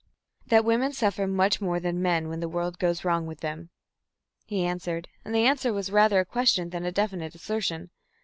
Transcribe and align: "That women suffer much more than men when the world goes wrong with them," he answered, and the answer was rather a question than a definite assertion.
"That 0.47 0.65
women 0.65 0.93
suffer 0.93 1.27
much 1.27 1.61
more 1.61 1.79
than 1.79 2.01
men 2.01 2.27
when 2.27 2.39
the 2.39 2.49
world 2.49 2.79
goes 2.79 3.05
wrong 3.05 3.27
with 3.27 3.41
them," 3.41 3.69
he 4.47 4.65
answered, 4.65 5.07
and 5.23 5.35
the 5.35 5.45
answer 5.45 5.71
was 5.71 5.91
rather 5.91 6.19
a 6.19 6.25
question 6.25 6.71
than 6.71 6.83
a 6.85 6.91
definite 6.91 7.35
assertion. 7.35 7.91